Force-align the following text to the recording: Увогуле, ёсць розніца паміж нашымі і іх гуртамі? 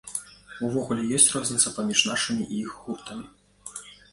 Увогуле, 0.67 1.03
ёсць 1.17 1.27
розніца 1.35 1.73
паміж 1.77 1.99
нашымі 2.11 2.49
і 2.53 2.65
іх 2.65 2.73
гуртамі? 2.83 3.25